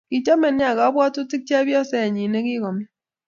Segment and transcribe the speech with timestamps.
[0.09, 2.83] Kichome nea kabwatutik che chebyoset nyin ni kikome